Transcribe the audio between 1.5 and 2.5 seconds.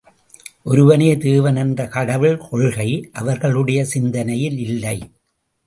என்ற கடவுள்